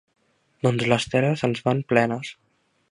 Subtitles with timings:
[0.67, 2.35] Doncs les teles en van plenes.